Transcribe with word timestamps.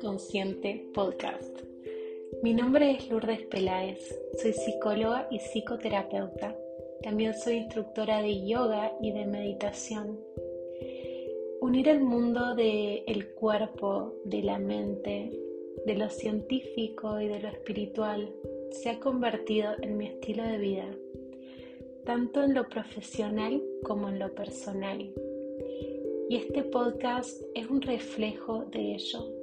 Consciente 0.00 0.88
Podcast. 0.94 1.60
Mi 2.42 2.54
nombre 2.54 2.92
es 2.92 3.10
Lourdes 3.10 3.42
Peláez, 3.42 4.18
soy 4.40 4.54
psicóloga 4.54 5.28
y 5.30 5.38
psicoterapeuta. 5.38 6.56
También 7.02 7.34
soy 7.34 7.56
instructora 7.56 8.22
de 8.22 8.46
yoga 8.46 8.96
y 9.02 9.12
de 9.12 9.26
meditación. 9.26 10.18
Unir 11.60 11.88
el 11.88 12.00
mundo 12.00 12.54
del 12.54 13.34
cuerpo, 13.34 14.14
de 14.24 14.42
la 14.42 14.58
mente, 14.58 15.38
de 15.84 15.94
lo 15.96 16.08
científico 16.08 17.20
y 17.20 17.28
de 17.28 17.40
lo 17.40 17.48
espiritual 17.48 18.32
se 18.70 18.88
ha 18.88 18.98
convertido 18.98 19.72
en 19.82 19.98
mi 19.98 20.06
estilo 20.06 20.44
de 20.44 20.56
vida, 20.56 20.88
tanto 22.06 22.42
en 22.42 22.54
lo 22.54 22.66
profesional 22.70 23.62
como 23.84 24.08
en 24.08 24.18
lo 24.18 24.34
personal 24.34 25.12
y 26.30 26.36
este 26.36 26.62
podcast 26.62 27.42
es 27.54 27.70
un 27.70 27.80
reflejo 27.80 28.66
de 28.70 28.96
ello. 28.96 29.37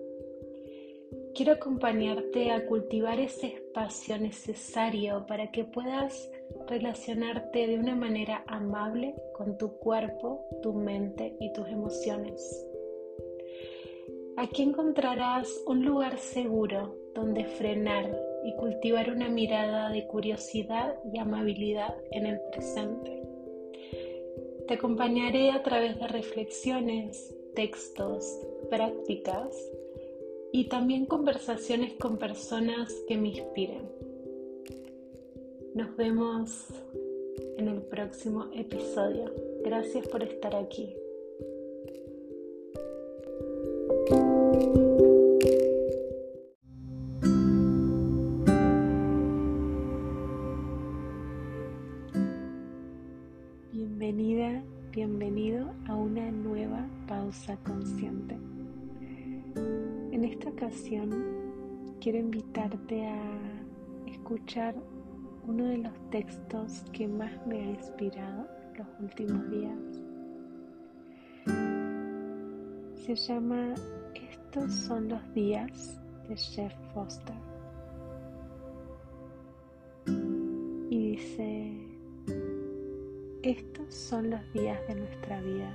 Quiero 1.35 1.51
acompañarte 1.51 2.49
a 2.49 2.65
cultivar 2.65 3.19
ese 3.19 3.47
espacio 3.47 4.17
necesario 4.17 5.25
para 5.27 5.51
que 5.51 5.65
puedas 5.65 6.31
relacionarte 6.65 7.67
de 7.67 7.77
una 7.77 7.93
manera 7.93 8.45
amable 8.47 9.13
con 9.33 9.57
tu 9.57 9.77
cuerpo, 9.77 10.47
tu 10.63 10.71
mente 10.71 11.35
y 11.41 11.51
tus 11.51 11.67
emociones. 11.67 12.65
Aquí 14.37 14.63
encontrarás 14.63 15.49
un 15.67 15.83
lugar 15.83 16.17
seguro 16.19 16.95
donde 17.13 17.43
frenar 17.43 18.17
y 18.45 18.55
cultivar 18.55 19.11
una 19.11 19.27
mirada 19.27 19.89
de 19.89 20.07
curiosidad 20.07 20.95
y 21.11 21.19
amabilidad 21.19 21.97
en 22.11 22.27
el 22.27 22.39
presente. 22.49 23.23
Te 24.69 24.75
acompañaré 24.75 25.51
a 25.51 25.61
través 25.63 25.99
de 25.99 26.07
reflexiones, 26.07 27.35
textos, 27.55 28.39
prácticas 28.69 29.53
y 30.55 30.69
también 30.69 31.05
conversaciones 31.05 31.95
con 31.95 32.17
personas 32.17 32.89
que 33.09 33.17
me 33.17 33.27
inspiren. 33.27 33.91
Nos 35.73 35.97
vemos 35.97 36.67
en 37.57 37.67
el 37.67 37.81
próximo 37.81 38.45
episodio. 38.53 39.33
Gracias 39.65 40.07
por 40.07 40.23
estar 40.23 40.55
aquí. 40.55 40.95
Bienvenida, 53.73 54.63
bienvenido 54.93 55.73
a 55.89 55.95
una 55.95 56.31
nueva 56.31 56.87
pausa 57.09 57.57
consciente. 57.65 58.37
En 60.25 60.31
esta 60.31 60.49
ocasión 60.49 61.11
quiero 62.01 62.17
invitarte 62.17 63.05
a 63.05 63.61
escuchar 64.07 64.73
uno 65.45 65.65
de 65.65 65.77
los 65.77 66.09
textos 66.09 66.83
que 66.91 67.07
más 67.07 67.31
me 67.45 67.59
ha 67.59 67.69
inspirado 67.69 68.47
los 68.75 68.87
últimos 69.01 69.47
días. 69.51 69.79
Se 73.05 73.13
llama 73.13 73.75
Estos 74.15 74.73
son 74.73 75.09
los 75.09 75.33
días 75.35 76.01
de 76.27 76.35
Jeff 76.35 76.73
Foster. 76.95 77.35
Y 80.89 81.11
dice, 81.11 81.87
estos 83.43 83.93
son 83.93 84.31
los 84.31 84.53
días 84.53 84.79
de 84.87 84.95
nuestra 84.95 85.39
vida. 85.43 85.71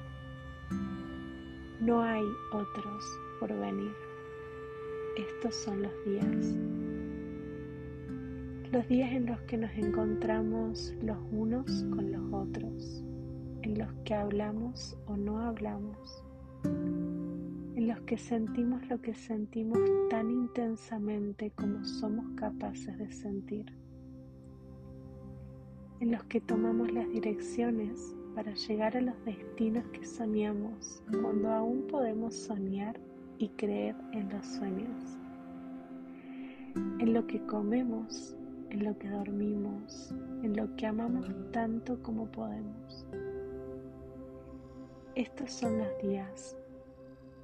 No 1.80 2.02
hay 2.02 2.24
otros 2.52 3.04
por 3.38 3.56
venir. 3.56 4.09
Estos 5.20 5.54
son 5.54 5.82
los 5.82 5.92
días. 6.06 6.58
Los 8.72 8.88
días 8.88 9.12
en 9.12 9.26
los 9.26 9.38
que 9.42 9.58
nos 9.58 9.70
encontramos 9.72 10.94
los 11.02 11.18
unos 11.30 11.84
con 11.90 12.10
los 12.10 12.32
otros, 12.32 13.04
en 13.60 13.78
los 13.78 13.92
que 14.06 14.14
hablamos 14.14 14.96
o 15.04 15.18
no 15.18 15.38
hablamos, 15.38 16.24
en 16.64 17.86
los 17.86 18.00
que 18.00 18.16
sentimos 18.16 18.88
lo 18.88 18.98
que 19.02 19.12
sentimos 19.12 19.78
tan 20.08 20.30
intensamente 20.30 21.50
como 21.50 21.84
somos 21.84 22.24
capaces 22.36 22.96
de 22.96 23.12
sentir 23.12 23.66
en 26.00 26.12
los 26.12 26.24
que 26.24 26.40
tomamos 26.40 26.90
las 26.92 27.06
direcciones 27.10 28.16
para 28.34 28.54
llegar 28.54 28.96
a 28.96 29.02
los 29.02 29.22
destinos 29.26 29.84
que 29.88 30.02
soñamos 30.06 31.02
cuando 31.20 31.50
aún 31.50 31.86
podemos 31.88 32.34
soñar 32.34 32.98
y 33.40 33.48
creer 33.48 33.96
en 34.12 34.28
los 34.28 34.44
sueños, 34.44 35.18
en 36.74 37.14
lo 37.14 37.26
que 37.26 37.40
comemos, 37.46 38.36
en 38.68 38.84
lo 38.84 38.96
que 38.98 39.08
dormimos, 39.08 40.14
en 40.42 40.54
lo 40.54 40.76
que 40.76 40.86
amamos 40.86 41.26
tanto 41.50 42.02
como 42.02 42.26
podemos. 42.26 43.06
Estos 45.14 45.50
son 45.50 45.78
los 45.78 45.88
días, 46.02 46.54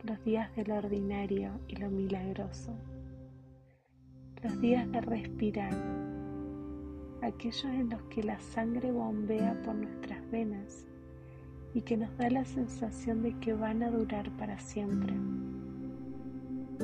los 0.03 0.23
días 0.23 0.55
de 0.55 0.67
lo 0.67 0.77
ordinario 0.77 1.59
y 1.67 1.77
lo 1.77 1.89
milagroso, 1.91 2.77
los 4.43 4.61
días 4.61 4.93
de 4.93 5.01
respirar 5.01 5.73
aquellos 7.23 7.65
en 7.65 7.89
los 7.89 8.03
que 8.05 8.23
la 8.23 8.39
sangre 8.39 8.93
bombea 8.93 9.63
por 9.65 9.75
nuestras 9.75 10.31
venas 10.31 10.87
y 11.73 11.81
que 11.81 11.97
nos 11.97 12.15
da 12.19 12.29
la 12.29 12.45
sensación 12.45 13.23
de 13.23 13.33
que 13.39 13.55
van 13.55 13.83
a 13.83 13.91
durar 13.91 14.31
para 14.37 14.59
siempre, 14.59 15.15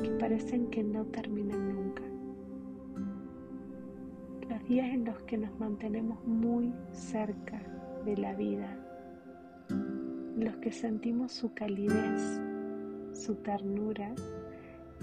que 0.01 0.09
parecen 0.11 0.67
que 0.67 0.83
no 0.83 1.05
terminan 1.05 1.75
nunca. 1.75 2.03
Los 4.49 4.67
días 4.67 4.87
en 4.93 5.05
los 5.05 5.21
que 5.23 5.37
nos 5.37 5.57
mantenemos 5.59 6.25
muy 6.25 6.73
cerca 6.91 7.61
de 8.05 8.17
la 8.17 8.33
vida, 8.33 8.77
en 9.69 10.45
los 10.45 10.55
que 10.57 10.71
sentimos 10.71 11.31
su 11.31 11.53
calidez, 11.53 12.41
su 13.13 13.35
ternura 13.35 14.13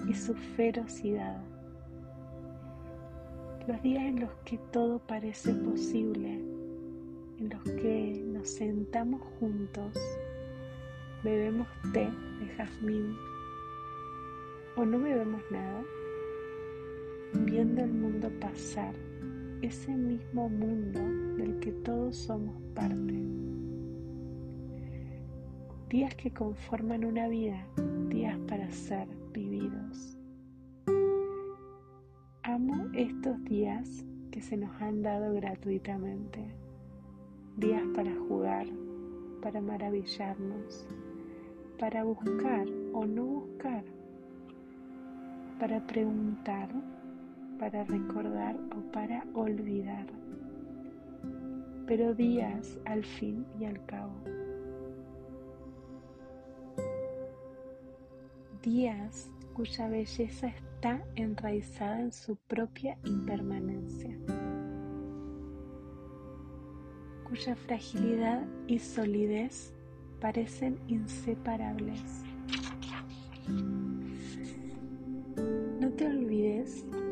y 0.09 0.15
su 0.15 0.35
ferocidad 0.35 1.41
los 3.71 3.83
días 3.83 4.03
en 4.03 4.21
los 4.21 4.33
que 4.45 4.59
todo 4.73 4.99
parece 4.99 5.53
posible, 5.53 6.41
en 7.39 7.51
los 7.51 7.63
que 7.63 8.21
nos 8.27 8.49
sentamos 8.49 9.23
juntos, 9.39 9.95
bebemos 11.23 11.69
té 11.93 12.11
de 12.41 12.47
jazmín 12.57 13.15
o 14.81 14.87
no 14.87 14.99
bebemos 14.99 15.43
nada, 15.51 15.85
viendo 17.35 17.83
el 17.83 17.93
mundo 17.93 18.31
pasar, 18.41 18.95
ese 19.61 19.95
mismo 19.95 20.49
mundo 20.49 21.01
del 21.37 21.61
que 21.61 21.71
todos 21.85 22.17
somos 22.17 22.55
parte. 22.75 23.15
Días 25.91 26.15
que 26.15 26.33
conforman 26.33 27.05
una 27.05 27.29
vida, 27.29 27.63
días 28.09 28.39
para 28.49 28.71
ser 28.71 29.07
vividos. 29.35 30.17
Amo 32.45 32.89
estos 32.95 33.45
días 33.45 34.07
que 34.31 34.41
se 34.41 34.57
nos 34.57 34.71
han 34.81 35.03
dado 35.03 35.35
gratuitamente. 35.35 36.55
Días 37.59 37.87
para 37.95 38.15
jugar, 38.17 38.67
para 39.43 39.61
maravillarnos, 39.61 40.89
para 41.79 42.03
buscar 42.03 42.67
o 42.95 43.05
no 43.05 43.25
buscar, 43.27 43.85
para 45.61 45.79
preguntar, 45.87 46.71
para 47.59 47.85
recordar 47.85 48.57
o 48.75 48.81
para 48.93 49.23
olvidar. 49.35 50.07
Pero 51.87 52.15
días 52.15 52.79
al 52.87 53.05
fin 53.05 53.45
y 53.61 53.67
al 53.67 53.85
cabo. 53.85 54.15
Días 58.63 59.31
cuya 59.53 59.89
belleza 59.89 60.47
está 60.47 61.05
enraizada 61.17 62.01
en 62.01 62.13
su 62.13 62.37
propia 62.37 62.97
impermanencia, 63.05 64.17
cuya 67.29 67.55
fragilidad 67.55 68.47
y 68.67 68.79
solidez 68.79 69.75
parecen 70.21 70.79
inseparables. 70.89 72.25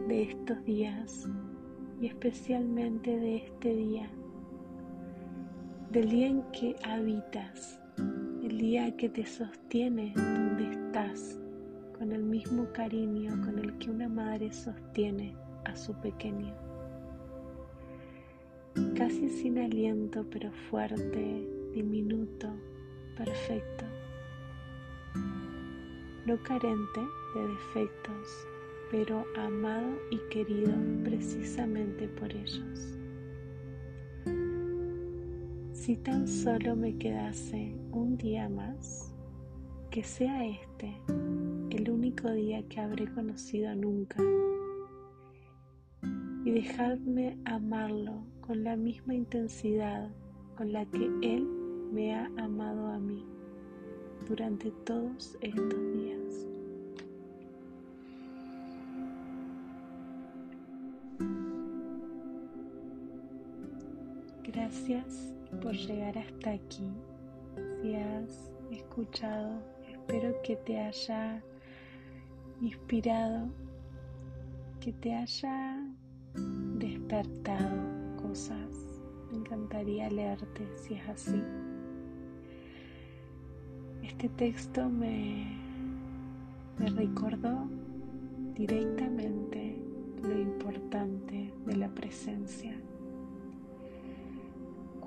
De 0.08 0.22
estos 0.22 0.64
días 0.64 1.28
y 2.00 2.06
especialmente 2.06 3.10
de 3.10 3.36
este 3.36 3.74
día, 3.74 4.10
del 5.90 6.08
día 6.08 6.28
en 6.28 6.42
que 6.50 6.74
habitas, 6.82 7.78
el 8.42 8.56
día 8.56 8.96
que 8.96 9.10
te 9.10 9.26
sostiene 9.26 10.14
donde 10.16 10.70
estás 10.70 11.38
con 11.98 12.12
el 12.12 12.22
mismo 12.22 12.66
cariño 12.72 13.38
con 13.44 13.58
el 13.58 13.76
que 13.76 13.90
una 13.90 14.08
madre 14.08 14.50
sostiene 14.50 15.36
a 15.66 15.76
su 15.76 15.92
pequeño. 16.00 16.54
Casi 18.96 19.28
sin 19.28 19.58
aliento, 19.58 20.24
pero 20.30 20.50
fuerte, 20.70 21.46
diminuto, 21.74 22.48
perfecto. 23.14 23.84
No 26.24 26.42
carente 26.42 27.00
de 27.34 27.48
defectos, 27.48 28.46
pero 28.90 29.24
amado 29.36 29.98
y 30.10 30.18
querido 30.30 30.72
precisamente 31.04 32.08
por 32.08 32.32
ellos. 32.32 32.98
Si 35.72 35.96
tan 35.96 36.26
solo 36.26 36.76
me 36.76 36.96
quedase 36.96 37.74
un 37.92 38.16
día 38.16 38.48
más, 38.48 39.12
que 39.90 40.02
sea 40.02 40.46
este 40.46 40.94
el 41.70 41.90
único 41.90 42.30
día 42.30 42.62
que 42.68 42.80
habré 42.80 43.06
conocido 43.12 43.74
nunca, 43.74 44.22
y 46.44 46.50
dejadme 46.50 47.38
amarlo 47.44 48.24
con 48.40 48.64
la 48.64 48.76
misma 48.76 49.14
intensidad 49.14 50.10
con 50.56 50.72
la 50.72 50.86
que 50.86 51.10
Él 51.22 51.46
me 51.92 52.14
ha 52.14 52.26
amado 52.38 52.88
a 52.88 52.98
mí 52.98 53.24
durante 54.26 54.70
todos 54.84 55.36
estos 55.40 55.92
días. 55.92 56.17
Gracias 64.68 65.34
por 65.62 65.72
llegar 65.72 66.18
hasta 66.18 66.50
aquí. 66.50 66.92
Si 67.80 67.94
has 67.94 68.52
escuchado, 68.70 69.62
espero 69.90 70.34
que 70.42 70.56
te 70.56 70.78
haya 70.78 71.42
inspirado, 72.60 73.48
que 74.78 74.92
te 74.92 75.14
haya 75.14 75.82
despertado 76.76 77.78
cosas. 78.20 79.00
Me 79.30 79.38
encantaría 79.38 80.10
leerte 80.10 80.68
si 80.76 80.94
es 80.96 81.08
así. 81.08 81.42
Este 84.02 84.28
texto 84.28 84.86
me, 84.90 85.46
recordó 86.78 87.70
directamente 88.54 89.82
lo 90.22 90.38
importante 90.38 91.54
de 91.64 91.76
la 91.76 91.88
presencia. 91.88 92.78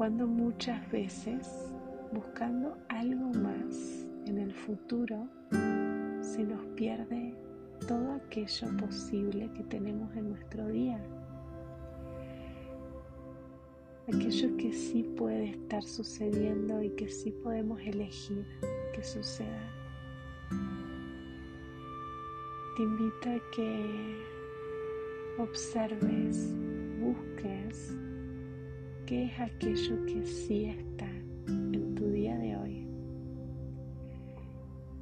Cuando 0.01 0.25
muchas 0.25 0.89
veces, 0.89 1.71
buscando 2.12 2.75
algo 2.89 3.30
más 3.39 4.07
en 4.25 4.39
el 4.39 4.51
futuro, 4.51 5.30
se 6.21 6.44
nos 6.44 6.65
pierde 6.75 7.36
todo 7.88 8.13
aquello 8.13 8.75
posible 8.77 9.51
que 9.53 9.63
tenemos 9.65 10.12
en 10.15 10.30
nuestro 10.31 10.68
día. 10.69 11.00
Aquello 14.07 14.57
que 14.57 14.74
sí 14.74 15.03
puede 15.15 15.51
estar 15.51 15.83
sucediendo 15.83 16.81
y 16.81 16.89
que 16.95 17.07
sí 17.07 17.30
podemos 17.44 17.80
elegir 17.81 18.44
que 18.95 19.04
suceda. 19.04 19.69
Te 22.75 22.81
invito 22.81 23.30
a 23.30 23.51
que 23.51 24.18
observes, 25.38 26.56
busques 27.00 27.95
qué 29.11 29.25
es 29.25 29.37
aquello 29.41 30.05
que 30.05 30.25
sí 30.25 30.63
está 30.67 31.09
en 31.49 31.95
tu 31.95 32.07
día 32.11 32.37
de 32.37 32.55
hoy. 32.55 32.87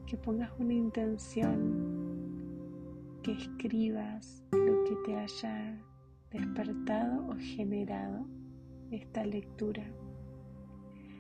Que 0.07 0.17
pongas 0.17 0.49
una 0.57 0.73
intención, 0.73 2.41
que 3.21 3.33
escribas 3.33 4.43
lo 4.51 4.83
que 4.85 4.95
te 5.05 5.15
haya 5.15 5.79
despertado 6.31 7.27
o 7.27 7.35
generado 7.37 8.25
esta 8.89 9.23
lectura 9.27 9.83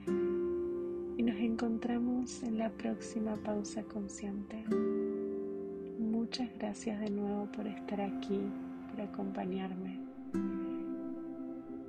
y 0.07 1.21
nos 1.21 1.35
encontramos 1.35 2.41
en 2.41 2.57
la 2.57 2.71
próxima 2.71 3.35
pausa 3.43 3.83
consciente. 3.83 4.65
Muchas 5.99 6.49
gracias 6.57 6.99
de 7.01 7.11
nuevo 7.11 7.51
por 7.51 7.67
estar 7.67 8.01
aquí, 8.01 8.41
por 8.89 9.01
acompañarme 9.01 9.98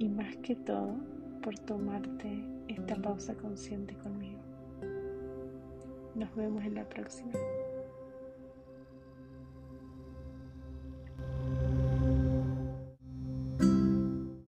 y 0.00 0.08
más 0.08 0.34
que 0.38 0.56
todo 0.56 0.96
por 1.42 1.56
tomarte 1.60 2.42
esta 2.68 2.96
pausa 2.96 3.34
consciente 3.34 3.94
conmigo. 3.96 4.40
Nos 6.14 6.34
vemos 6.34 6.64
en 6.64 6.74
la 6.74 6.88
próxima. 6.88 7.32